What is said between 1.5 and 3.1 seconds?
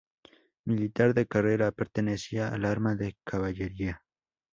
pertenecía al arma